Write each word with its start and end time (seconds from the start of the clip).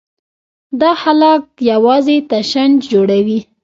دا 0.81 0.91
خلک 1.03 1.43
یوازې 1.71 2.17
تشنج 2.29 2.77
جوړوي. 2.91 3.39